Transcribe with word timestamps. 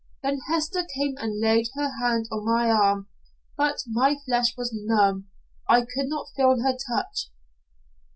Then 0.23 0.39
Hester 0.49 0.83
came 0.95 1.13
and 1.19 1.39
laid 1.39 1.67
her 1.75 1.91
hand 2.01 2.27
on 2.31 2.43
my 2.43 2.71
arm, 2.71 3.07
but 3.55 3.83
my 3.85 4.15
flesh 4.25 4.57
was 4.57 4.71
numb. 4.73 5.27
I 5.69 5.81
could 5.81 6.07
not 6.07 6.29
feel 6.35 6.59
her 6.63 6.73
touch. 6.75 7.29